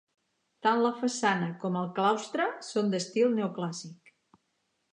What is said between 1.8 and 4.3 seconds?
el claustre són d'estil neoclàssic.